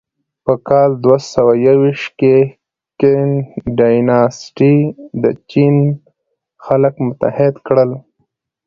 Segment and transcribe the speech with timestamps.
[0.45, 2.35] په کال دوهسوهیوویشت کې
[2.99, 3.29] کین
[3.77, 4.75] ډایناسټي
[5.23, 5.75] د چین
[6.65, 7.91] خلک متحد کړل.